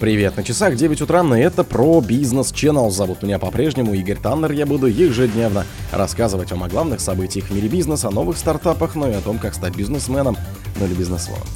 [0.00, 2.90] Привет, на часах 9 утра, и это про бизнес Channel.
[2.90, 4.50] Зовут меня по-прежнему Игорь Таннер.
[4.52, 9.10] Я буду ежедневно рассказывать вам о главных событиях в мире бизнеса, о новых стартапах, ну
[9.10, 10.38] и о том, как стать бизнесменом,
[10.76, 11.46] ну или бизнесвоном.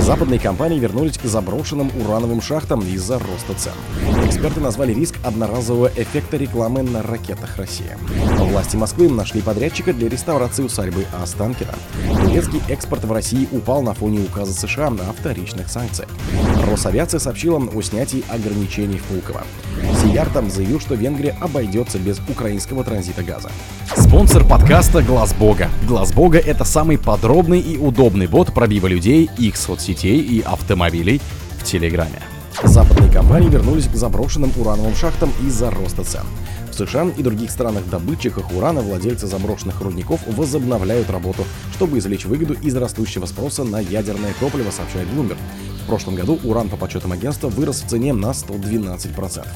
[0.00, 3.72] Западные компании вернулись к заброшенным урановым шахтам из-за роста цен.
[4.26, 7.96] Эксперты назвали риск одноразового эффекта рекламы на ракетах России.
[8.36, 11.74] Власти Москвы нашли подрядчика для реставрации усадьбы Останкина.
[12.24, 16.08] Турецкий экспорт в России упал на фоне указа США о вторичных санкциях.
[16.72, 19.42] Росавиация сообщила о снятии ограничений в Пулково.
[20.00, 23.50] Сияртом заявил, что Венгрия обойдется без украинского транзита газа.
[23.94, 25.68] Спонсор подкаста Глаз Бога.
[25.86, 31.20] Глаз Бога это самый подробный и удобный бот пробива людей, их соцсетей и автомобилей
[31.58, 32.22] в Телеграме.
[32.64, 36.24] Западные компании вернулись к заброшенным урановым шахтам из-за роста цен.
[36.70, 41.44] В США и других странах-добытчиках урана владельцы заброшенных рудников возобновляют работу,
[41.74, 45.36] чтобы извлечь выгоду из растущего спроса на ядерное топливо, сообщает Bloomberg.
[45.82, 49.46] В прошлом году уран по подсчетам агентства вырос в цене на 112%.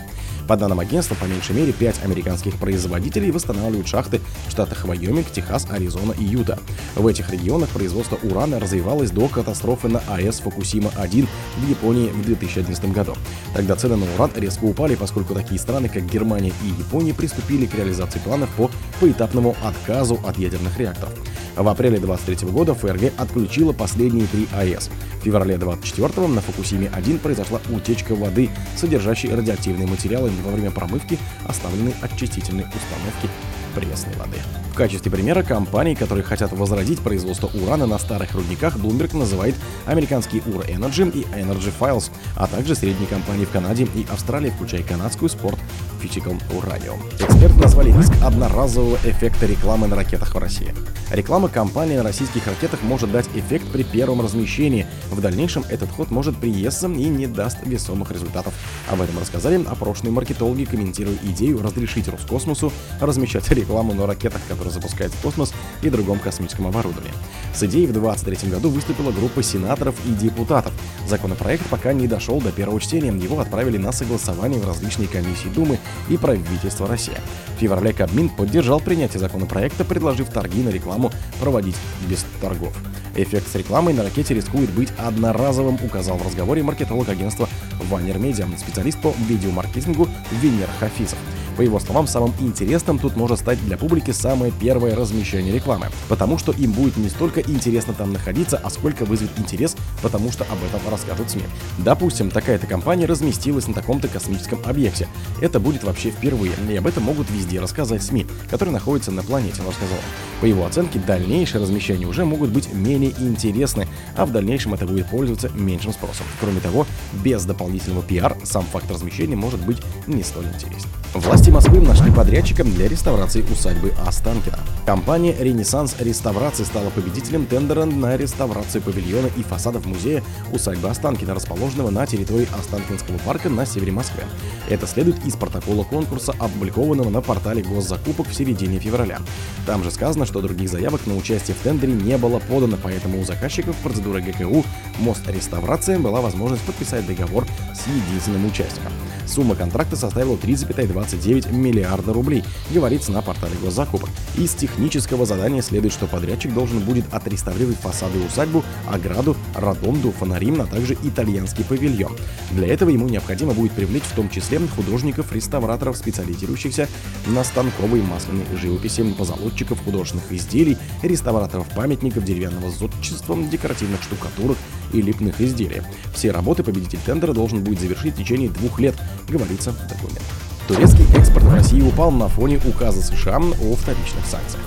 [0.46, 5.66] По данным агентства, по меньшей мере 5 американских производителей восстанавливают шахты в штатах Вайоминг, Техас,
[5.70, 6.58] Аризона и Юта.
[6.94, 11.26] В этих регионах производство урана развивалось до катастрофы на АЭС Фукусима-1
[11.58, 13.14] в Японии в 2011 году.
[13.54, 17.74] Тогда цены на уран резко упали, поскольку такие страны, как Германия и Япония, приступили к
[17.74, 21.18] реализации планов по поэтапному отказу от ядерных реакторов.
[21.56, 24.90] В апреле 2023 года ФРГ отключила последние три АЭС.
[25.20, 31.18] В феврале 24 на Фукусиме-1 произошла утечка воды, содержащей радиоактивные материалы во время промывки,
[31.48, 33.30] оставленной очистительной установки
[33.74, 34.38] пресной воды.
[34.72, 39.54] В качестве примера компаний, которые хотят возродить производство урана на старых рудниках, Bloomberg называет
[39.86, 44.82] американский Ur Energy и Energy Files, а также средние компании в Канаде и Австралии, включая
[44.82, 45.58] канадскую Sport
[46.06, 46.98] Physical Uranium.
[47.18, 50.72] Эксперты назвали риск одноразового эффекта рекламы на ракетах в России.
[51.10, 54.86] Реклама компании на российских ракетах может дать эффект при первом размещении.
[55.10, 58.54] В дальнейшем этот ход может приесться и не даст весомых результатов.
[58.88, 65.12] Об этом рассказали опрошенные маркетологи, комментируя идею разрешить Роскосмосу размещать рекламу на ракетах, которые запускают
[65.12, 65.52] в космос
[65.82, 67.12] и другом космическом оборудовании.
[67.54, 70.72] С идеей в 2023 году выступила группа сенаторов и депутатов.
[71.08, 75.78] Законопроект пока не дошел до первого чтения, его отправили на согласование в различные комиссии Думы
[76.08, 77.16] и правительства России.
[77.56, 81.76] В феврале Кабмин поддержал принятие законопроекта, предложив торги на рекламу проводить
[82.08, 82.76] без торгов.
[83.14, 87.48] Эффект с рекламой на ракете рискует быть одноразовым, указал в разговоре маркетолог агентства
[87.90, 90.06] Ванер Медиа, специалист по видеомаркетингу
[90.42, 91.18] Венер Хафизов.
[91.56, 96.38] По его словам, самым интересным тут может стать для публики самое первое размещение рекламы, потому
[96.38, 100.58] что им будет не столько интересно там находиться, а сколько вызовет интерес, потому что об
[100.64, 101.44] этом расскажут СМИ.
[101.78, 105.08] Допустим, такая-то компания разместилась на таком-то космическом объекте.
[105.40, 109.62] Это будет вообще впервые, и об этом могут везде рассказать СМИ, которые находятся на планете,
[109.62, 109.98] он рассказал.
[110.40, 115.08] По его оценке, дальнейшие размещения уже могут быть менее интересны, а в дальнейшем это будет
[115.08, 116.26] пользоваться меньшим спросом.
[116.40, 116.86] Кроме того,
[117.24, 120.88] без дополнительного пиар сам факт размещения может быть не столь интересен.
[121.14, 124.58] Власти Москвы нашли подрядчика для реставрации усадьбы Останкина.
[124.84, 131.90] Компания «Ренессанс Реставрации» стала победителем тендера на реставрацию павильона и фасадов музея усадьбы Останкина, расположенного
[131.90, 134.22] на территории Останкинского парка на севере Москвы.
[134.68, 139.18] Это следует из протокола конкурса, опубликованного на портале госзакупок в середине февраля.
[139.66, 143.24] Там же сказано, что других заявок на участие в тендере не было подано, поэтому у
[143.24, 144.64] заказчиков процедуры ГКУ
[144.98, 148.92] «Мост реставрация» была возможность подписать договор с единственным участником.
[149.26, 154.10] Сумма контракта составила 3,29 миллиарда рублей, говорится на портале госзакупок.
[154.36, 160.66] Из технического задания следует, что подрядчик должен будет отреставрировать фасады усадьбу, ограду, ротонду, фонарим, а
[160.66, 162.16] также итальянский павильон.
[162.52, 166.88] Для этого ему необходимо будет привлечь в том числе художников, реставраторов, специализирующихся
[167.26, 174.56] на станковой масляной живописи, позолотчиков художественных изделий, реставраторов памятников, деревянного зодчества, декоративных штукатурок
[174.92, 175.82] и липных изделий.
[176.14, 178.94] Все работы победитель тендера должен будет завершить в течение двух лет,
[179.28, 180.45] говорится в документе.
[180.68, 184.65] Турецкий экспорт в России упал на фоне указа США о вторичных санкциях.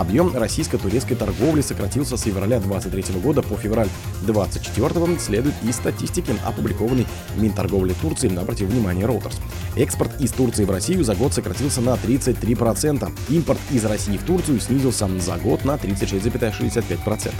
[0.00, 3.88] Объем российско-турецкой торговли сократился с февраля 2023 года по февраль
[4.22, 7.06] 2024, следует из статистики, опубликованной
[7.36, 9.34] Минторговли Турции, обратив внимание Reuters.
[9.76, 13.12] Экспорт из Турции в Россию за год сократился на 33%.
[13.28, 17.32] Импорт из России в Турцию снизился за год на 36,65%.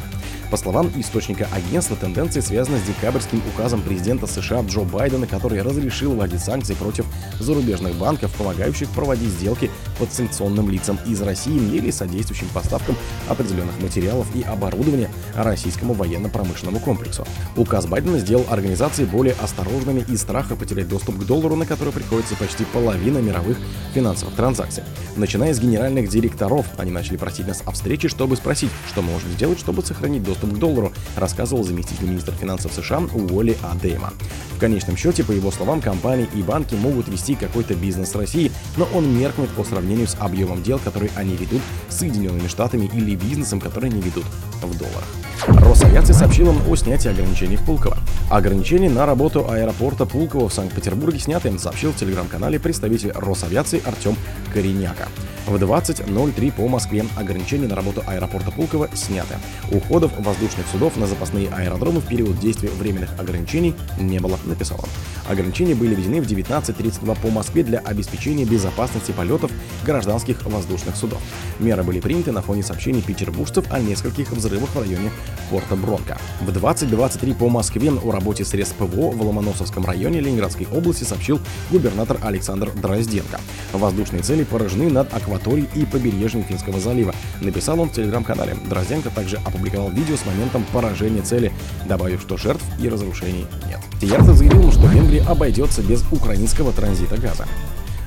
[0.51, 6.15] По словам источника агентства, тенденция связана с декабрьским указом президента США Джо Байдена, который разрешил
[6.15, 7.07] вводить санкции против
[7.39, 12.97] зарубежных банков, помогающих проводить сделки под санкционным лицам из России или содействующим поставкам
[13.29, 17.27] определенных материалов и оборудования российскому военно-промышленному комплексу.
[17.57, 22.37] Указ Байдена сделал организации более осторожными из страха потерять доступ к доллару, на который приходится
[22.37, 23.59] почти половина мировых
[23.95, 24.83] финансовых транзакций.
[25.17, 29.59] Начиная с генеральных директоров, они начали просить нас о встрече, чтобы спросить, что можно сделать,
[29.59, 34.13] чтобы сохранить доступ к доллару, рассказывал заместитель министра финансов США Уолли Адейма.
[34.61, 38.87] Конечном счете, по его словам, компании и банки могут вести какой-то бизнес в России, но
[38.95, 43.61] он меркнет по сравнению с объемом дел, которые они ведут с Соединенными Штатами или бизнесом,
[43.61, 44.25] который они ведут
[44.63, 45.09] в долларах.
[45.47, 47.97] Росавиация сообщила о снятии ограничений в Пулково.
[48.31, 54.17] Ограничения на работу аэропорта Пулково в Санкт-Петербурге сняты, сообщил в телеграм-канале представитель Росавиации Артем
[54.53, 55.09] Кореняка.
[55.47, 59.35] В 20.03 по Москве ограничения на работу аэропорта Пулково сняты.
[59.73, 64.89] Уходов воздушных судов на запасные аэродромы в период действия временных ограничений не было, написал он.
[65.31, 69.51] Ограничения были введены в 19.32 по Москве для обеспечения безопасности полетов
[69.85, 71.21] гражданских воздушных судов.
[71.59, 75.11] Меры были приняты на фоне сообщений петербуржцев о нескольких взрывах в районе
[75.51, 76.19] порта Бронка.
[76.41, 82.19] В 20.23 по Москве о работе средств ПВО в Ломоносовском районе Ленинградской области сообщил губернатор
[82.23, 83.41] Александр Дрозденко.
[83.73, 88.57] Воздушные цели поражены над акваторией и побережьем Финского залива, написал он в телеграм-канале.
[88.69, 91.53] Дрозденко также опубликовал видео с моментом поражения цели,
[91.87, 93.81] добавив, что жертв и разрушений нет.
[94.01, 97.45] Тиярта заявил, что Венгрия обойдется без украинского транзита газа.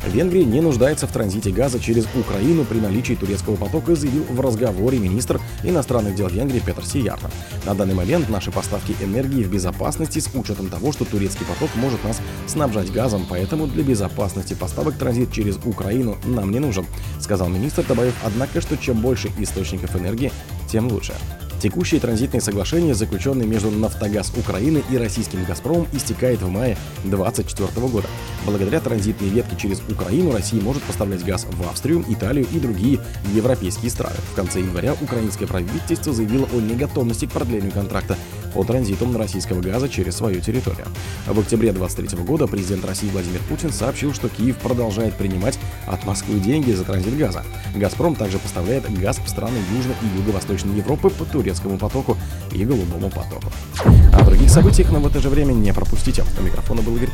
[0.07, 4.97] Венгрия не нуждается в транзите газа через Украину при наличии турецкого потока, заявил в разговоре
[4.97, 7.29] министр иностранных дел Венгрии Петр Сиярта.
[7.67, 12.03] На данный момент наши поставки энергии в безопасности с учетом того, что турецкий поток может
[12.03, 16.87] нас снабжать газом, поэтому для безопасности поставок транзит через Украину нам не нужен,
[17.21, 20.31] сказал министр, добавив, однако, что чем больше источников энергии,
[20.67, 21.13] тем лучше.
[21.63, 28.09] Текущее транзитное соглашение, заключенное между «Нафтогаз Украины» и российским «Газпромом», истекает в мае 2024 года.
[28.45, 32.99] Благодаря транзитной ветке через Украину Россия может поставлять газ в Австрию, Италию и другие
[33.33, 34.17] европейские страны.
[34.33, 38.17] В конце января украинское правительство заявило о неготовности к продлению контракта
[38.53, 40.85] по транзиту российского газа через свою территорию.
[41.27, 46.39] В октябре 2023 года президент России Владимир Путин сообщил, что Киев продолжает принимать от Москвы
[46.39, 47.43] деньги за транзит газа.
[47.75, 52.17] «Газпром» также поставляет газ в страны Южной и Юго-Восточной Европы по турецкому потоку
[52.51, 53.51] и Голубому потоку.
[54.13, 56.23] О других событиях, но в это же время не пропустите.
[56.39, 57.09] У микрофона был Игорь.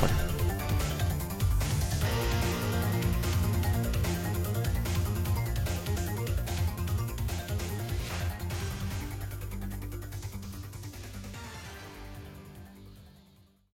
[0.00, 0.33] Пока.